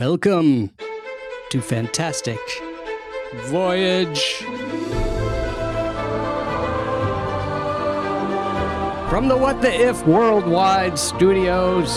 [0.00, 0.70] Welcome
[1.50, 2.38] to Fantastic
[3.48, 4.36] Voyage.
[9.10, 11.94] From the What the If Worldwide Studios.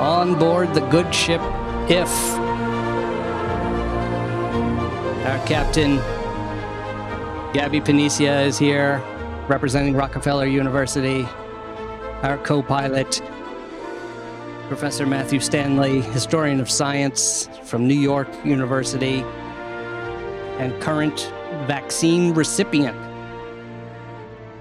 [0.00, 1.40] On board the good ship
[1.90, 2.08] If.
[5.26, 5.96] Our captain,
[7.52, 9.02] Gabby Panicia, is here,
[9.48, 11.26] representing Rockefeller University.
[12.22, 13.20] Our co pilot,
[14.68, 19.20] Professor Matthew Stanley, historian of science from New York University,
[20.58, 21.32] and current
[21.66, 22.96] vaccine recipient.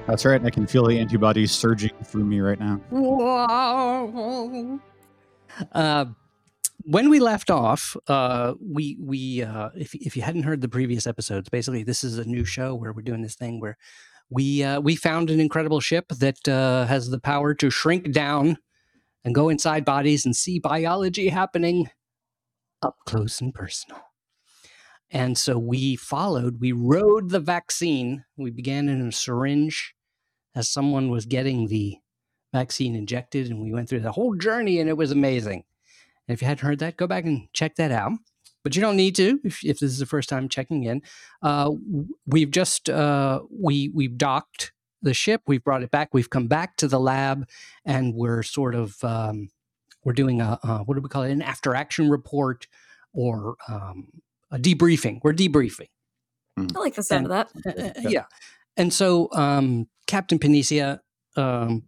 [0.07, 0.43] That's right.
[0.45, 2.75] I can feel the antibodies surging through me right now.
[2.91, 4.79] Whoa.
[5.71, 6.05] Uh,
[6.83, 11.07] when we left off, uh, we we uh, if if you hadn't heard the previous
[11.07, 13.77] episodes, basically this is a new show where we're doing this thing where
[14.29, 18.57] we uh, we found an incredible ship that uh, has the power to shrink down
[19.25, 21.89] and go inside bodies and see biology happening
[22.81, 23.99] up close and personal.
[25.09, 28.23] And so we followed, we rode the vaccine.
[28.37, 29.95] We began in a syringe
[30.55, 31.97] as someone was getting the
[32.53, 35.63] vaccine injected, and we went through the whole journey, and it was amazing.
[36.27, 38.13] And if you hadn't heard that, go back and check that out.
[38.63, 41.01] But you don't need to if, if this is the first time checking in.
[41.41, 41.71] Uh,
[42.25, 44.71] we've just uh, we we've docked
[45.05, 45.41] the ship.
[45.47, 46.09] We've brought it back.
[46.13, 47.47] We've come back to the lab,
[47.85, 49.47] and we're sort of um,
[50.03, 51.31] we're doing a uh, what do we call it?
[51.31, 52.67] An after action report
[53.13, 54.07] or um,
[54.51, 55.19] a debriefing.
[55.23, 55.87] We're debriefing.
[56.57, 57.95] I like the sound And- of that.
[57.95, 58.25] Uh, uh, yeah.
[58.77, 60.99] And so, um, Captain Panicia,
[61.37, 61.83] um,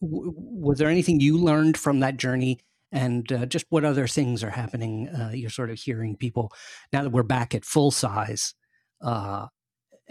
[0.00, 2.58] w- was there anything you learned from that journey?
[2.92, 5.08] And uh, just what other things are happening?
[5.08, 6.52] Uh, you're sort of hearing people
[6.92, 8.54] now that we're back at full size
[9.00, 9.46] uh,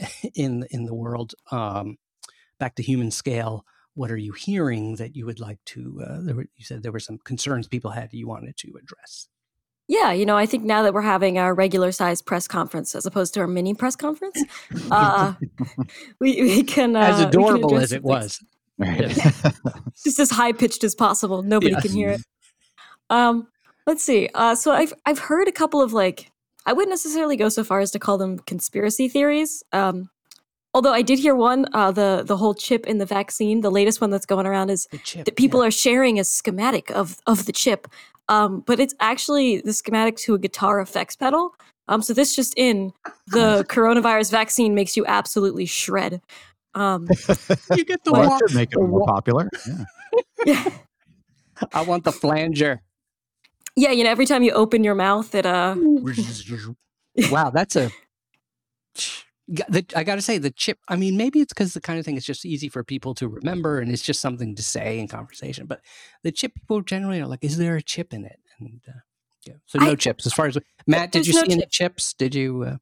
[0.35, 1.97] in in the world, um,
[2.59, 3.65] back to human scale.
[3.95, 6.01] What are you hearing that you would like to?
[6.05, 9.27] Uh, there were, you said there were some concerns people had you wanted to address.
[9.87, 13.05] Yeah, you know, I think now that we're having our regular sized press conference as
[13.07, 14.39] opposed to our mini press conference,
[14.91, 15.33] uh,
[16.19, 16.95] we, we can.
[16.95, 18.39] Uh, As we can adorable as it was,
[18.77, 19.09] Right.
[20.03, 21.41] just as high pitched as possible.
[21.41, 21.81] Nobody Yes.
[21.81, 22.21] can hear it.
[23.09, 23.47] Um,
[23.87, 24.29] let's see.
[24.33, 26.31] Uh, so I've I've heard a couple of like
[26.65, 29.63] I wouldn't necessarily go so far as to call them conspiracy theories.
[29.71, 30.09] Um,
[30.73, 33.61] although I did hear one, uh, the the whole chip in the vaccine.
[33.61, 35.25] The latest one that's going around is chip.
[35.25, 35.67] that people yeah.
[35.67, 37.87] are sharing a schematic of of the chip.
[38.27, 41.55] Um, but it's actually the schematic to a guitar effects pedal.
[41.87, 42.93] Um, so this just in
[43.27, 46.21] the coronavirus vaccine makes you absolutely shred.
[46.75, 47.07] Um,
[47.75, 48.39] you get the well, walk.
[48.39, 49.49] that should make it more popular.
[49.65, 49.85] Yeah.
[50.45, 50.69] yeah.
[51.73, 52.81] I want the flanger.
[53.79, 55.75] Yeah, you know, every time you open your mouth, it uh
[57.31, 57.89] wow, that's a.
[59.51, 60.77] G- the- I got to say, the chip.
[60.87, 63.27] I mean, maybe it's because the kind of thing is just easy for people to
[63.27, 65.65] remember, and it's just something to say in conversation.
[65.65, 65.81] But
[66.23, 68.99] the chip people generally are like, "Is there a chip in it?" And uh,
[69.47, 70.25] yeah, so no I- chips.
[70.27, 72.13] As far as Matt, did you no see any chips?
[72.13, 72.63] Did you?
[72.63, 72.77] Uh,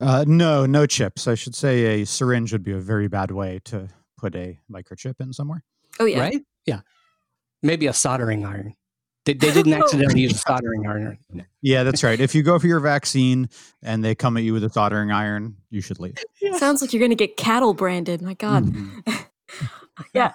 [0.00, 1.28] Uh, no, no chips.
[1.28, 3.88] I should say a syringe would be a very bad way to
[4.18, 5.62] put a microchip in somewhere.
[6.00, 6.20] oh yeah.
[6.20, 6.42] Right?
[6.66, 6.80] Yeah.
[7.62, 8.74] Maybe a soldering iron.
[9.24, 11.18] They, they didn't accidentally use a soldering iron.
[11.60, 12.18] Yeah, that's right.
[12.18, 13.48] If you go for your vaccine
[13.82, 16.18] and they come at you with a soldering iron, you should leave.
[16.56, 18.20] Sounds like you're gonna get cattle branded.
[18.22, 18.64] My God.
[18.64, 19.26] Mhm.
[20.14, 20.32] yeah.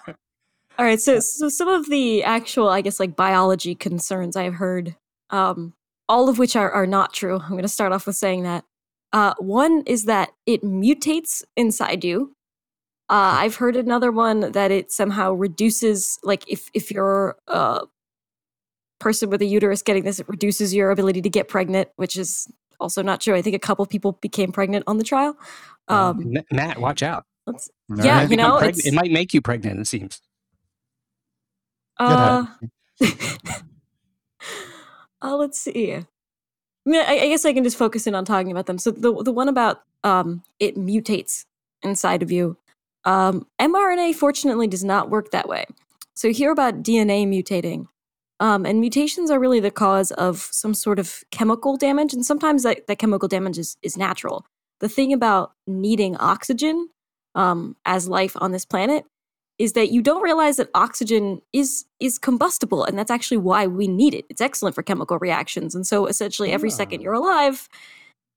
[0.78, 1.02] All right.
[1.02, 4.96] So, so some of the actual, I guess, like biology concerns I've heard,
[5.32, 5.74] um,
[6.08, 7.40] all of which are, are not true.
[7.40, 8.64] I'm going to start off with saying that.
[9.12, 12.34] Uh, one is that it mutates inside you.
[13.10, 17.82] Uh, I've heard another one that it somehow reduces, like if if you're a
[19.00, 22.48] person with a uterus getting this, it reduces your ability to get pregnant, which is
[22.80, 23.36] also not true.
[23.36, 25.38] I think a couple people became pregnant on the trial.
[25.88, 27.26] Um, Ma- Matt, watch out.
[27.46, 29.80] let's, Yeah, you know, Become it might make you pregnant.
[29.80, 30.22] It seems.
[32.00, 32.46] Uh,
[35.22, 35.94] uh, let's see.
[35.94, 36.06] I
[36.86, 38.78] mean, I, I guess I can just focus in on talking about them.
[38.78, 41.46] So the the one about um, it mutates
[41.84, 42.58] inside of you.
[43.04, 45.66] Um, mRNA fortunately does not work that way.
[46.14, 47.88] So you hear about DNA mutating,
[48.40, 52.64] um, and mutations are really the cause of some sort of chemical damage, and sometimes
[52.64, 54.46] that, that chemical damage is, is natural.
[54.80, 56.90] The thing about needing oxygen
[57.34, 59.06] um, as life on this planet
[59.58, 63.88] is that you don't realize that oxygen is is combustible and that's actually why we
[63.88, 67.04] need it it's excellent for chemical reactions and so essentially every second Ah.
[67.04, 67.68] you're alive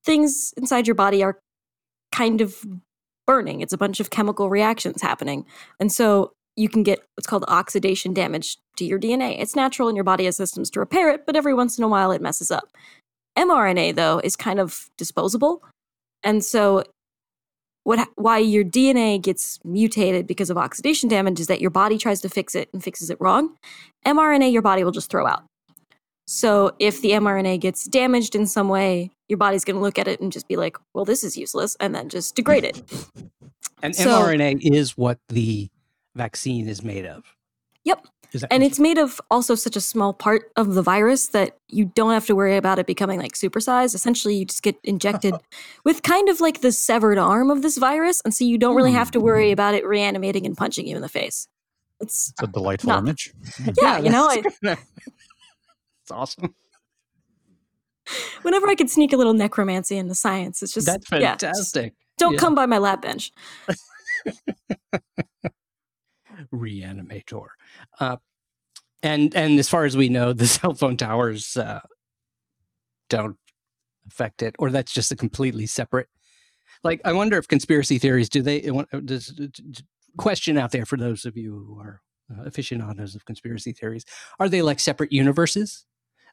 [0.04, 1.38] things inside your body are
[2.12, 2.64] kind of
[3.26, 5.44] burning it's a bunch of chemical reactions happening
[5.78, 9.96] and so you can get what's called oxidation damage to your dna it's natural and
[9.96, 12.50] your body has systems to repair it but every once in a while it messes
[12.50, 12.68] up
[13.38, 15.62] mrna though is kind of disposable
[16.22, 16.84] and so
[17.84, 22.20] what why your DNA gets mutated because of oxidation damage is that your body tries
[22.20, 23.56] to fix it and fixes it wrong.
[24.06, 25.44] mRNA your body will just throw out.
[26.26, 30.06] So if the mRNA gets damaged in some way, your body's going to look at
[30.06, 32.82] it and just be like, "Well, this is useless," and then just degrade it.
[33.82, 35.68] And So- mRNA is what the
[36.14, 37.24] vaccine is made of.
[37.84, 38.06] Yep.
[38.50, 42.12] And it's made of also such a small part of the virus that you don't
[42.12, 43.94] have to worry about it becoming like supersized.
[43.94, 45.34] Essentially, you just get injected
[45.84, 48.20] with kind of like the severed arm of this virus.
[48.24, 49.12] And so you don't really have hmm.
[49.12, 51.48] to worry about it reanimating and punching you in the face.
[52.00, 53.32] It's, It's a delightful Not- image.
[53.80, 56.54] yeah, you know, I, it's awesome.
[58.42, 61.40] whenever I could sneak a little necromancy into science, it's just, That's yeah, just
[61.74, 61.94] fantastic.
[62.16, 62.38] don't Yeah.
[62.38, 63.32] come by my lab bench.
[66.52, 67.46] Reanimator.
[67.98, 68.16] Uh,
[69.02, 71.80] and and as far as we know, the cell phone towers uh,
[73.08, 73.36] don't
[74.06, 76.08] affect it, or that's just a completely separate.
[76.82, 78.68] Like, I wonder if conspiracy theories do they?
[78.68, 79.38] uh, Does
[80.16, 82.00] question out there for those of you who are
[82.30, 84.04] uh, aficionados of conspiracy theories?
[84.38, 85.84] Are they like separate universes?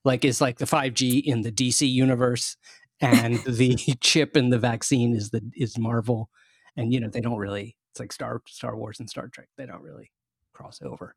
[0.05, 2.55] Like, is like the five G in the DC universe,
[3.01, 6.29] and the chip in the vaccine is the is Marvel,
[6.75, 7.75] and you know they don't really.
[7.97, 9.47] It's like Star Star Wars and Star Trek.
[9.57, 10.11] They don't really
[10.53, 11.15] cross over.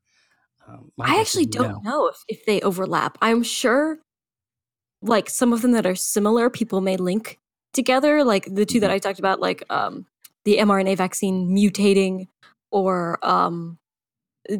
[0.66, 1.90] Um, I actually don't no.
[1.90, 3.18] know if, if they overlap.
[3.20, 3.98] I'm sure,
[5.02, 7.38] like some of them that are similar, people may link
[7.74, 8.24] together.
[8.24, 8.80] Like the two Mm-hmm.
[8.80, 10.06] that I talked about, like um,
[10.46, 12.28] the mRNA vaccine mutating
[12.70, 13.78] or um,
[14.50, 14.56] uh,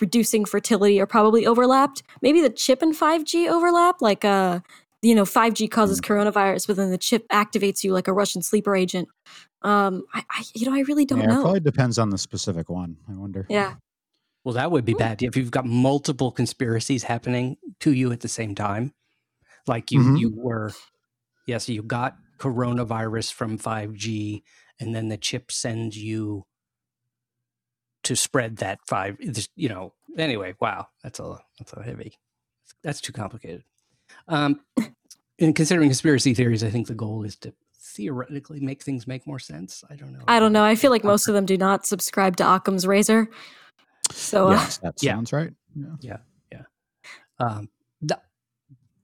[0.00, 2.02] reducing fertility, are probably overlapped.
[2.22, 4.00] Maybe the chip and 5G overlap.
[4.00, 4.60] Like uh,
[5.02, 8.76] you know, 5G causes coronavirus, but then the chip activates you like a Russian sleeper
[8.76, 9.08] agent.
[9.62, 11.24] Um, I, I you know, I really don't know.
[11.26, 12.96] yeah, it probably depends on the specific one.
[13.08, 13.46] I wonder.
[13.48, 13.74] Yeah.
[14.44, 14.98] Well, that would be Hmm.
[14.98, 18.92] bad if you've got multiple conspiracies happening to you at the same time.
[19.66, 20.18] Like you, Mhm.
[20.18, 20.72] you were,
[21.46, 24.42] yes, you got coronavirus from 5G,
[24.78, 26.46] and then the chip sends you
[28.04, 29.18] to spread that five.
[29.20, 29.92] this- You know.
[30.18, 32.14] Anyway, wow, that's a that's a heavy.
[32.82, 33.62] That's too complicated.
[34.28, 34.60] Um,
[35.38, 39.38] in considering conspiracy theories, I think the goal is to theoretically make things make more
[39.38, 39.82] sense.
[39.90, 40.20] I don't know.
[40.28, 40.62] I don't know.
[40.64, 43.28] I feel like most of them do not subscribe to Occam's razor.
[44.12, 45.14] So uh, Yes, that Yeah.
[45.14, 45.52] sounds right.
[46.00, 46.18] Yeah.
[46.52, 46.62] Yeah,
[47.38, 47.68] um,
[48.06, 48.20] th-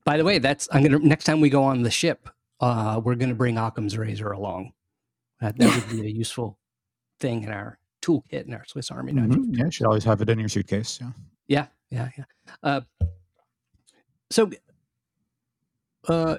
[0.05, 2.29] by the way, that's I'm gonna next time we go on the ship,
[2.59, 4.73] uh, we're gonna bring Occam's razor along.
[5.41, 6.57] That, that would be a useful
[7.19, 9.29] thing in our toolkit in our Swiss Army knife.
[9.29, 9.57] Mhm.
[9.57, 10.99] Yeah, you should always have it in your suitcase.
[11.01, 11.11] Yeah.
[11.47, 12.23] Yeah, yeah, yeah.
[12.63, 12.81] Uh,
[14.29, 14.49] so,
[16.07, 16.37] uh,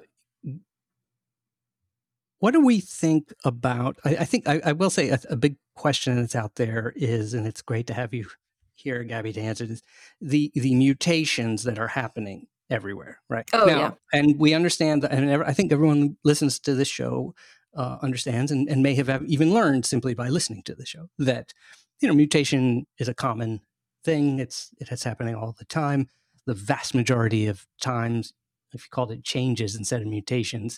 [2.40, 3.98] what do we think about?
[4.04, 7.34] I, I think I, I will say a, a big question that's out there is,
[7.34, 8.26] and it's great to have you
[8.74, 9.82] here, Gabby, to answer this:
[10.20, 13.48] the the mutations that are happening everywhere, right?
[13.52, 13.90] Oh, now, yeah.
[14.12, 17.34] and we understand, that, and I think everyone listens to this show
[17.76, 21.52] uh, understands, and, and may have even learned simply by listening to the show that
[22.00, 23.60] you know mutation is a common
[24.04, 24.38] thing.
[24.38, 26.08] It's it has happening all the time.
[26.46, 28.32] The vast majority of times,
[28.72, 30.74] if you called it changes instead of mutations,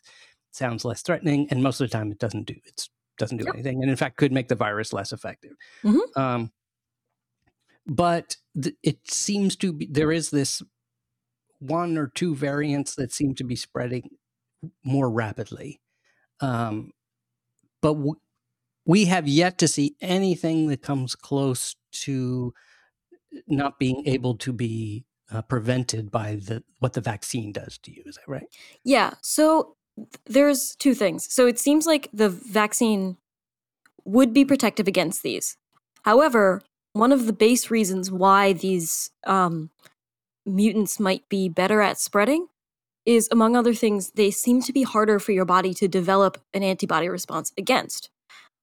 [0.51, 2.89] it sounds less threatening, and most of the time it doesn't do it
[3.19, 3.55] doesn't do Yep.
[3.55, 5.53] anything, and in fact could make the virus less effective.
[5.83, 6.17] Mhm.
[6.17, 6.53] Um,
[7.87, 10.63] but th- it seems to be there is this
[11.59, 14.09] one or two variants that seem to be spreading
[14.85, 15.81] more rapidly.
[16.41, 16.93] Um,
[17.83, 18.21] but w-
[18.87, 22.55] we have yet to see anything that comes close to
[23.47, 28.03] not being able to be uh, prevented by the what the vaccine does to you.
[28.07, 28.47] Is that right?
[28.85, 29.15] Yeah.
[29.23, 29.75] So
[30.27, 31.33] there's two things.
[31.33, 33.17] So it seems like the vaccine
[34.05, 35.57] would be protective against these.
[36.03, 36.63] However,
[36.95, 39.71] one of the base reasons why these um,
[40.47, 42.47] mutants might be better at spreading
[43.07, 46.63] is, among other things, they seem to be harder for your body to develop an
[46.63, 48.11] antibody response against.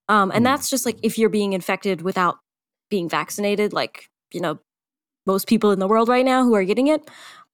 [0.10, 0.46] Um, and Hmm.
[0.46, 2.40] that's just like if you're being infected without
[2.90, 4.60] being vaccinated, like, you know,
[5.28, 7.08] most people in the world right now who are getting it.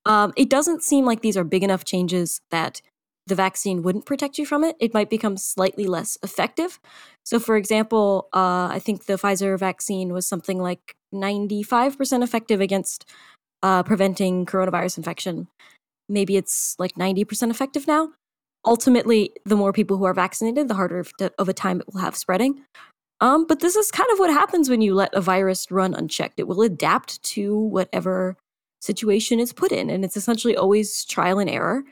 [0.05, 2.81] Um, it doesn't seem like these are big enough changes that
[3.27, 4.75] the vaccine wouldn't protect you from it.
[4.79, 6.79] It might become slightly less effective.
[7.25, 13.09] So, for example, uh, I think the Pfizer vaccine was something like 95% effective against
[13.61, 15.47] uh, preventing coronavirus infection.
[16.09, 18.09] Maybe it's like 90% effective now.
[18.65, 22.01] Ultimately, the more people who are vaccinated, the harder of- of a time it will
[22.01, 22.65] have spreading.
[23.23, 26.41] Um, but this is kind of what happens when you let a virus run unchecked.
[26.41, 28.35] It will adapt to whatever
[28.81, 31.85] situation it's put in, and it's essentially always trial and error.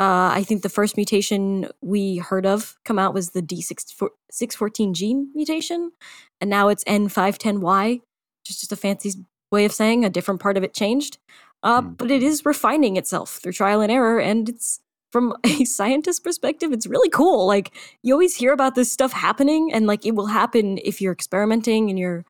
[0.00, 5.92] Uh, I think the first mutation we heard of come out was the D614G mutation,
[6.40, 9.12] and now it's N510Y, which is just a fancy
[9.52, 11.18] way of saying a different part of it changed.
[11.62, 11.90] Uh, Hmm.
[11.90, 14.80] But it is refining itself through trial and error, and it's
[15.14, 17.46] from a scientist perspective, it's really cool.
[17.46, 17.70] Like
[18.02, 21.88] you always hear about this stuff happening, and like it will happen if you're experimenting
[21.88, 22.24] and you're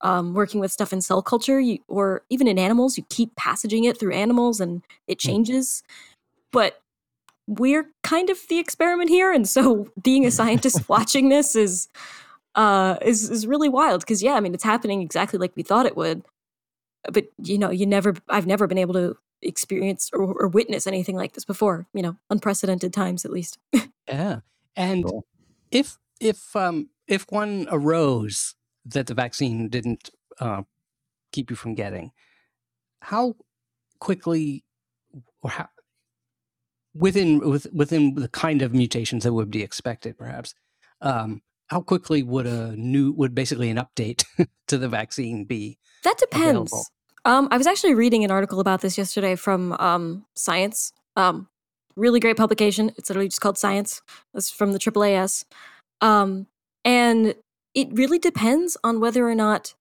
[0.00, 2.96] um, working with stuff in cell culture, you, or even in animals.
[2.96, 5.28] You keep passaging it through animals, and it Hmm.
[5.28, 5.82] changes.
[6.52, 6.80] But
[7.46, 11.88] we're kind of the experiment here, and so being a scientist watching this is
[12.54, 14.00] uh, is is really wild.
[14.00, 16.22] Because yeah, I mean, it's happening exactly like we thought it would.
[17.12, 18.14] But you know, you never.
[18.30, 21.86] I've never been able to experience or, or witness anything like this before.
[21.92, 23.58] You know, unprecedented times at least.
[24.08, 24.40] Yeah.
[24.74, 25.24] And Cool.
[25.70, 30.62] if if um if one arose that the vaccine didn't uh,
[31.30, 32.10] keep you from getting,
[33.00, 33.36] how
[34.00, 34.64] quickly
[35.40, 35.68] or how
[36.94, 40.54] within with, within the kind of mutations that would be expected, perhaps,
[41.00, 44.24] um, how quickly would a new would basically an update
[44.68, 45.78] to the vaccine be?
[46.04, 46.72] That depends.
[46.72, 46.84] Available.
[47.24, 50.92] Um, I was actually reading an article about this yesterday from um, Science.
[51.16, 51.48] Um,
[51.96, 52.90] really great publication.
[52.96, 54.02] It's literally just called Science.
[54.34, 55.44] It's from the AAAS.
[56.00, 56.46] Um,
[56.84, 57.34] and
[57.74, 59.74] it really depends on whether or not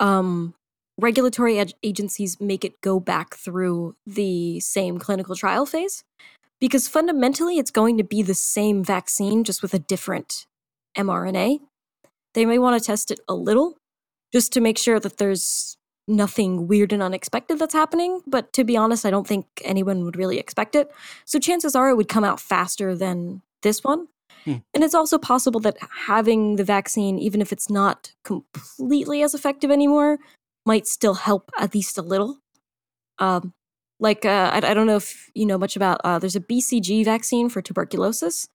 [0.00, 0.54] um,
[0.98, 6.04] regulatory ag- agencies make it go back through the same clinical trial phase.
[6.58, 10.46] Because fundamentally, it's going to be the same vaccine, just with a different
[10.96, 11.60] mRNA.
[12.32, 13.76] They may want to test it a little
[14.32, 18.20] just to make sure that there's nothing weird and unexpected that's happening.
[18.26, 20.90] But to be honest, I don't think anyone would really expect it.
[21.24, 24.08] So chances are it would come out faster than this one.
[24.44, 24.56] Hmm.
[24.74, 29.70] And it's also possible that having the vaccine, even if it's not completely as effective
[29.70, 30.18] anymore,
[30.66, 32.38] might still help at least a little.
[33.18, 33.52] Um,
[34.00, 37.04] like, uh, I, I don't know if you know much about, uh, there's a BCG
[37.04, 38.48] vaccine for tuberculosis.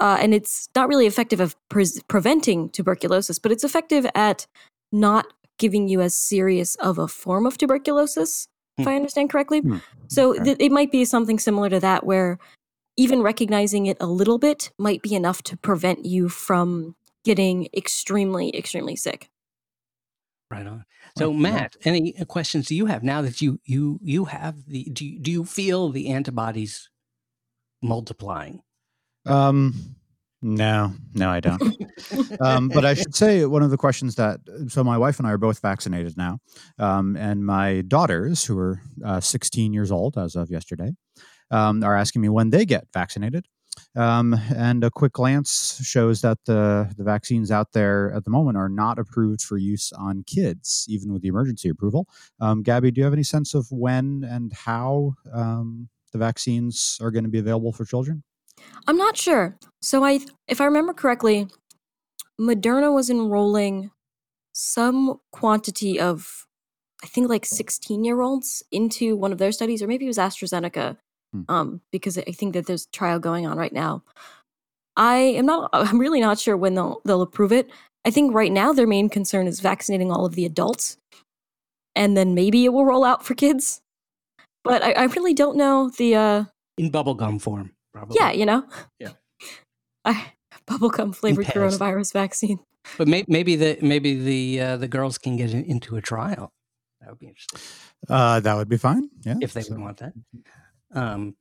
[0.00, 4.46] Uh, and it's not really effective of pre- preventing tuberculosis, but it's effective at
[4.92, 5.26] not
[5.58, 8.88] giving you as serious of a form of tuberculosis, if Hmm.
[8.90, 9.60] I understand correctly.
[9.60, 9.78] Hmm.
[10.08, 10.44] So Okay.
[10.44, 12.38] th- it might be something similar to that, where
[12.96, 16.94] even recognizing it a little bit might be enough to prevent you from
[17.24, 19.28] getting extremely, extremely sick.
[20.50, 20.84] Right on.
[21.16, 24.84] So, Well, Matt, any questions do you have now that you you you have the
[24.84, 26.90] do you, do you feel the antibodies
[27.82, 28.62] multiplying?
[29.26, 29.96] Um,
[30.44, 31.74] no, no, I don't.
[32.42, 35.32] um, but I should say one of the questions that so my wife and I
[35.32, 36.38] are both vaccinated now,
[36.78, 40.92] um, and my daughters, who are uh, 16 years old as of yesterday,
[41.50, 43.46] um, are asking me when they get vaccinated.
[43.96, 48.58] Um, and a quick glance shows that the the vaccines out there at the moment
[48.58, 52.06] are not approved for use on kids, even with the emergency approval.
[52.38, 57.10] Um, Gabby, do you have any sense of when and how um, the vaccines are
[57.10, 58.22] going to be available for children?
[58.86, 59.56] I'm not sure.
[59.82, 61.48] So I, if I remember correctly,
[62.40, 63.90] Moderna was enrolling
[64.52, 66.46] some quantity of,
[67.02, 70.18] I think like 16 year olds into one of their studies, or maybe it was
[70.18, 70.96] AstraZeneca,
[71.32, 71.42] Hmm.
[71.48, 74.02] um, because I think that there's a trial going on right now.
[74.96, 75.68] I am not.
[75.72, 77.68] I'm really not sure when they'll they'll approve it.
[78.04, 80.96] I think right now their main concern is vaccinating all of the adults,
[81.96, 83.80] and then maybe it will roll out for kids.
[84.62, 86.14] But I, I really don't know the.
[86.14, 86.44] uh
[86.78, 88.16] In bubblegum form, probably.
[88.20, 88.64] Yeah, you know.
[88.98, 89.12] Yeah.
[90.04, 90.32] I
[90.66, 92.58] bubblegum flavored coronavirus vaccine.
[92.98, 96.52] But may, maybe the maybe the uh, the girls can get in, into a trial.
[97.00, 97.60] That would be interesting
[98.08, 99.08] Uh, that would be fine.
[99.24, 99.36] Yeah.
[99.40, 100.12] if they So- would want that.
[100.92, 101.36] Um,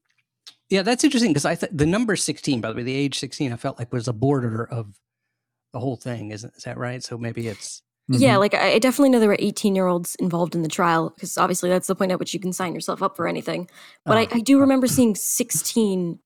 [0.70, 3.52] yeah, that's interesting because I th- the number sixteen, by the way, the age sixteen,
[3.54, 4.96] I felt like was a border of
[5.74, 6.32] the whole thing.
[6.32, 7.04] Isn't is that right?
[7.04, 8.40] So maybe it's Yeah, Mhm.
[8.40, 11.38] like I I definitely know there were 18 year olds involved in the trial because
[11.38, 13.70] obviously that's the point at which you can sign yourself up for anything.
[14.06, 16.20] But I, Oh, I do remember seeing 16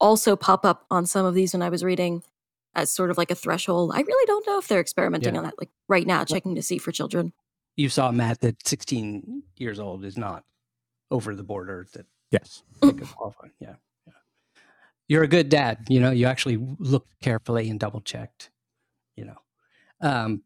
[0.00, 2.22] also pop up on some of these when I was reading
[2.74, 3.92] as sort of like a threshold.
[3.94, 5.38] I really don't know if they're experimenting Yeah.
[5.40, 7.32] on that like right now, checking to see for children.
[7.76, 10.44] you saw Matt that sixteen years old is not
[11.10, 12.62] over the border that Yes.
[12.80, 13.48] qualify.
[13.58, 13.76] Yeah,
[14.06, 14.12] yeah.
[15.08, 15.86] You're a good dad.
[15.88, 18.50] You know, you actually looked carefully and double checked.
[19.16, 19.38] You know,
[20.00, 20.42] um,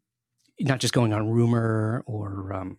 [0.59, 2.77] not just going on rumor or um,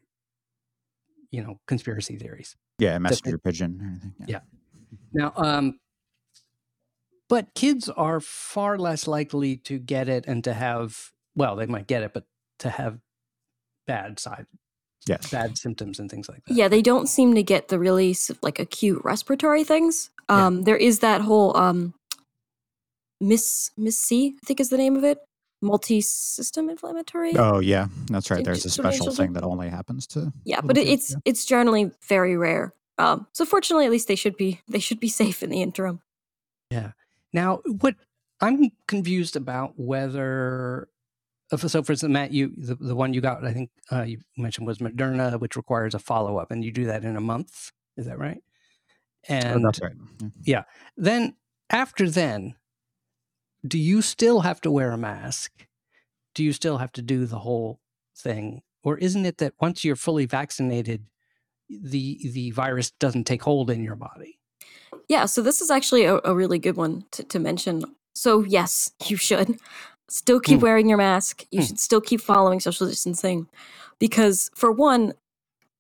[1.30, 2.56] you know conspiracy theories.
[2.78, 2.99] Yeah.
[2.99, 3.78] Messenger pigeon.
[3.80, 4.14] Or anything.
[4.26, 4.40] Yeah.
[5.12, 5.78] Now, um,
[7.28, 11.87] but kids are far less likely to get it and to have well, they might
[11.87, 12.25] get it, but
[12.61, 12.99] to have
[13.87, 14.47] bad side,
[15.06, 15.30] Yes.
[15.30, 16.54] bad symptoms and things like that.
[16.54, 20.11] Yeah, they don't seem to get the really like acute respiratory things.
[20.28, 20.47] Yeah.
[20.47, 21.95] Um, there is that whole um,
[23.21, 25.18] Miss MIS-C, I think is the name of it,
[25.62, 27.37] multi-system inflammatory.
[27.37, 28.45] Oh yeah, that's right.
[28.45, 30.33] There's a special thing that only happens to.
[30.45, 32.75] yeah, but it, kids, it's it's generally very rare.
[32.99, 36.00] Um, so fortunately, at least they should be they should be safe in the interim.
[37.33, 37.95] Now, what
[38.40, 40.88] I'm confused about whether
[41.52, 44.18] uh, so for instance, Matt, you the, the one you got, I think uh, you
[44.37, 47.73] mentioned was Moderna, which requires a follow up, and you do that in a month.
[47.97, 48.42] Is that right?
[49.28, 49.92] and oh, that's right.
[50.42, 50.64] Yeah.
[50.97, 51.35] Then
[51.71, 52.54] after then,
[53.66, 55.66] do you still have to wear a mask?
[56.35, 57.80] Do you still have to do the whole
[58.16, 58.62] thing?
[58.83, 61.06] Or isn't it that once you're fully vaccinated,
[61.68, 64.38] the the virus doesn't take hold in your body?
[65.08, 67.84] Yeah, so this is actually a, a really good one to, to, mention.
[68.14, 69.58] So yes, you should
[70.08, 70.62] still keep mm.
[70.62, 71.44] wearing your mask.
[71.50, 71.66] You mm.
[71.66, 73.46] should still keep following social distancing
[73.98, 75.12] because for one,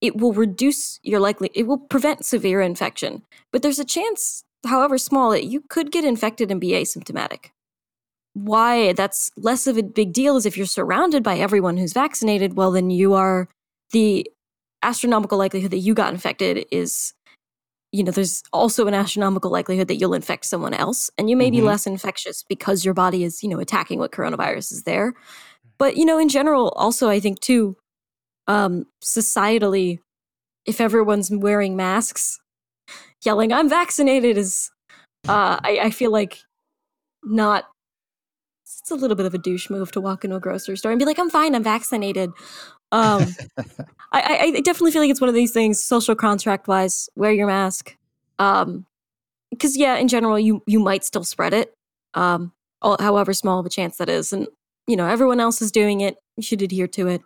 [0.00, 3.22] it will reduce your likely it will prevent severe infection.
[3.50, 7.50] But there's a chance, however small, that you could get infected and be asymptomatic
[8.36, 12.54] why that's less of a big deal is if you're surrounded by everyone who's vaccinated,
[12.54, 13.48] well, then you are
[13.92, 14.30] the
[14.82, 17.14] astronomical likelihood that you got infected is,
[17.96, 21.10] you know, there's also an astronomical likelihood that you'll infect someone else.
[21.16, 21.56] And you may mm-hmm.
[21.56, 25.14] be less infectious because your body is, you know, attacking what coronavirus is there.
[25.78, 27.76] But, you know, in general, also, I think too,
[28.46, 30.00] um, societally,
[30.66, 32.38] if everyone's wearing masks,
[33.24, 34.70] yelling, I'm vaccinated is,
[35.26, 36.42] uh, I, I feel like
[37.24, 37.64] not
[38.66, 40.98] it's a little bit of a douche move to walk into a grocery store and
[40.98, 42.30] be like, "I'm fine, I'm vaccinated."
[42.92, 43.26] Um,
[44.12, 47.08] I, I, definitely feel like it's one of these things, social contract wise.
[47.16, 47.96] Wear your mask,
[48.38, 48.86] um,
[49.50, 51.74] because yeah, in general, you you might still spread it,
[52.14, 54.48] um, however small of a chance that is, and
[54.86, 56.16] you know everyone else is doing it.
[56.36, 57.22] You should adhere to it.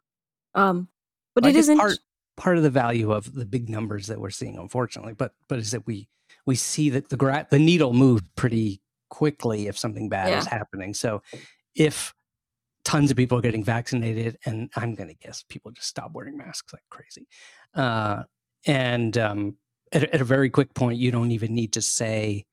[0.54, 0.88] Um,
[1.35, 1.99] but it isn't part
[2.37, 5.14] part of the value of the big numbers that we're seeing, unfortunately.
[5.14, 6.09] But but is that we
[6.47, 8.80] we see that the gra- the needle moved pretty
[9.11, 10.38] quickly if something bad yeah.
[10.38, 10.95] is happening.
[10.95, 11.23] So
[11.75, 12.14] if
[12.85, 16.37] tons of people are getting vaccinated, and I'm going to guess people just stop wearing
[16.37, 17.29] masks like crazy.
[17.75, 18.23] Uh,
[18.67, 19.57] and um,
[19.93, 22.47] at, at, a very quick point, you don't even need to say,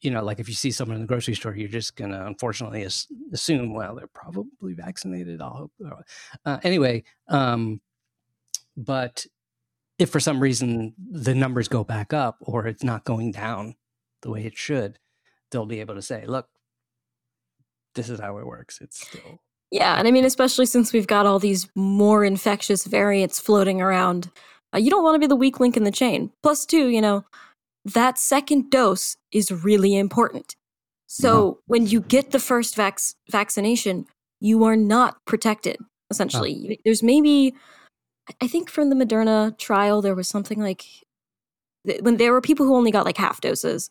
[0.00, 2.26] you know, like if you see someone in the grocery store, you're just going to
[2.26, 2.86] unfortunately
[3.32, 5.40] assume, well, they're probably vaccinated.
[5.40, 6.04] I'll hope.
[6.44, 7.80] Uh, anyway, um,
[8.76, 9.26] but
[9.98, 13.74] if for some reason the numbers go back up or it's not going down
[14.22, 14.98] the way it should,
[15.50, 16.46] they'll be able to say, look,
[17.94, 18.80] this is how it works.
[18.80, 19.40] It's still.
[19.70, 19.96] Yeah.
[19.96, 24.30] And I mean, especially since we've got all these more infectious variants floating around,
[24.74, 26.30] uh, you don't want to be the weak link in the chain.
[26.42, 27.24] Plus, two, you know,
[27.84, 30.54] that second dose is really important.
[31.06, 31.60] So mm-hmm.
[31.66, 34.06] when you get the first vac- vaccination,
[34.40, 35.78] you are not protected,
[36.10, 36.68] essentially.
[36.70, 36.82] Oh.
[36.84, 37.54] There's maybe,
[38.42, 40.84] I think from the Moderna trial, there was something like
[42.00, 43.90] when there were people who only got like half doses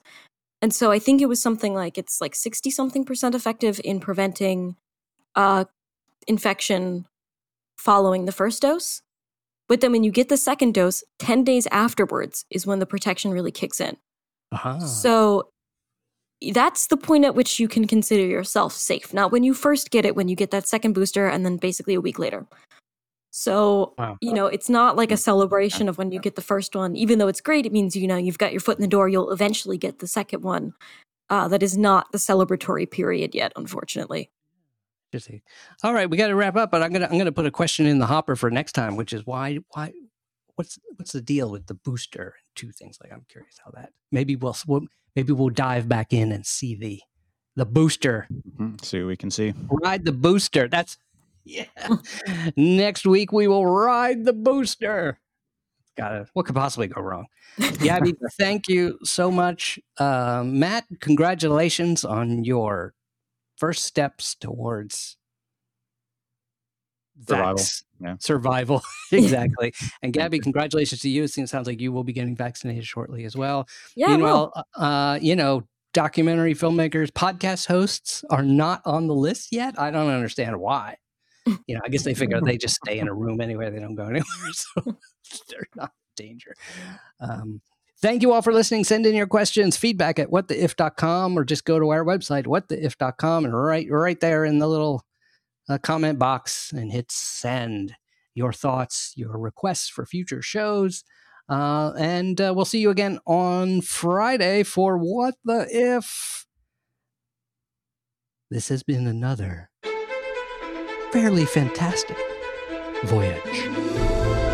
[0.61, 3.99] and so I think it was something like it's like 60 something percent effective in
[3.99, 4.75] preventing
[5.35, 5.65] uh,
[6.27, 7.05] infection
[7.77, 9.01] following the first dose.
[9.67, 13.31] But then when you get the second dose, 10 days afterwards is when the protection
[13.31, 13.97] really kicks in.
[14.51, 14.79] Uh-huh.
[14.79, 15.49] So
[16.53, 19.13] that's the point at which you can consider yourself safe.
[19.13, 21.95] Not when you first get it, when you get that second booster, and then basically
[21.95, 22.45] a week later.
[23.39, 24.17] So, wow.
[24.19, 26.95] you know, it's not like a celebration of when you get the first one.
[26.95, 29.07] Even though it's great, it means, you know, you've got your foot in the door,
[29.07, 30.73] you'll eventually get the second one.
[31.29, 34.31] Uh, that is not the celebratory period yet, unfortunately.
[35.83, 37.85] All right, we got to wrap up, but I'm gonna I'm gonna put a question
[37.85, 39.93] in the hopper for next time, which is why why
[40.55, 42.23] what's what's the deal with the booster?
[42.23, 42.97] and Two things.
[43.03, 44.55] Like I'm curious how that maybe we'll
[45.15, 47.01] maybe we'll dive back in and see the
[47.55, 48.27] the booster.
[48.33, 48.77] Mm-hmm.
[48.81, 49.53] See what we can see.
[49.69, 50.67] Ride the booster.
[50.67, 50.97] That's
[51.47, 51.97] yeah.
[52.55, 55.19] Next week we will ride the booster.
[55.97, 56.29] Got it.
[56.33, 57.25] What could possibly go wrong?
[57.79, 59.79] Gabby, thank you so much.
[59.97, 62.93] Uh, Matt, congratulations on your
[63.57, 65.17] first steps towards
[67.27, 67.63] survival.
[67.99, 68.15] Yeah.
[68.19, 69.73] Survival, exactly.
[70.03, 71.23] and Gabby, congratulations to you.
[71.23, 73.67] It sounds like you will be getting vaccinated shortly as well.
[73.95, 74.09] Yeah.
[74.09, 79.79] Meanwhile, uh, uh, you know, documentary filmmakers, podcast hosts are not on the list yet.
[79.79, 80.97] I don't understand why
[81.67, 83.95] you know, I guess they figure they just stay in a room anywhere; they don't
[83.95, 84.97] go anywhere, so
[85.49, 86.55] they're not in danger.
[87.19, 87.61] Um,
[88.01, 88.83] thank you all for listening.
[88.83, 93.53] Send in your questions, feedback at whattheif.com, or just go to our website, whattheif.com, and
[93.53, 95.03] right right there in the little
[95.69, 97.95] uh, comment box and hit send
[98.33, 101.03] your thoughts, your requests for future shows.
[101.49, 106.45] Uh, and uh, we'll see you again on Friday for What the If.
[108.49, 109.69] This has been another
[111.19, 112.15] fairly fantastic
[113.05, 114.46] voyage.